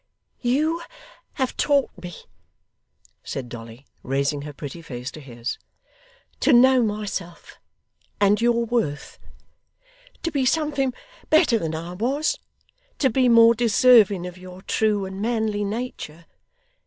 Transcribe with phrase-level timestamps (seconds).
[0.41, 0.81] 'You
[1.33, 2.15] have taught me,'
[3.23, 5.59] said Dolly, raising her pretty face to his,
[6.39, 7.59] 'to know myself,
[8.19, 9.19] and your worth;
[10.23, 10.91] to be something
[11.29, 12.39] better than I was;
[12.97, 16.25] to be more deserving of your true and manly nature.